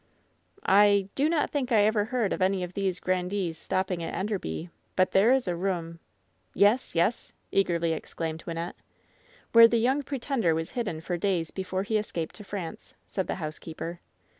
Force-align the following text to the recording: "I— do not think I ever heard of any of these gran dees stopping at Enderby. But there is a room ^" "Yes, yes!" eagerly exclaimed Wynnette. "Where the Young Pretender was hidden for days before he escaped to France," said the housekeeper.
"I— 0.65 1.05
do 1.13 1.29
not 1.29 1.51
think 1.51 1.71
I 1.71 1.85
ever 1.85 2.05
heard 2.05 2.33
of 2.33 2.41
any 2.41 2.63
of 2.63 2.73
these 2.73 2.99
gran 2.99 3.27
dees 3.27 3.55
stopping 3.55 4.01
at 4.01 4.15
Enderby. 4.15 4.71
But 4.95 5.11
there 5.11 5.31
is 5.31 5.47
a 5.47 5.55
room 5.55 5.93
^" 5.93 5.97
"Yes, 6.55 6.95
yes!" 6.95 7.31
eagerly 7.51 7.93
exclaimed 7.93 8.43
Wynnette. 8.47 8.73
"Where 9.51 9.67
the 9.67 9.77
Young 9.77 10.01
Pretender 10.01 10.55
was 10.55 10.71
hidden 10.71 11.01
for 11.01 11.17
days 11.17 11.51
before 11.51 11.83
he 11.83 11.99
escaped 11.99 12.33
to 12.37 12.43
France," 12.43 12.95
said 13.07 13.27
the 13.27 13.35
housekeeper. 13.35 13.99